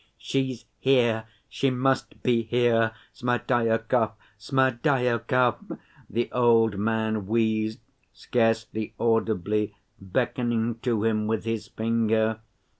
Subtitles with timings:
[0.17, 1.25] "She's here.
[1.47, 2.91] She must be here.
[3.13, 4.13] Smerdyakov!
[4.39, 5.77] Smerdyakov!"
[6.09, 12.39] the old man wheezed, scarcely audibly, beckoning to him with his finger.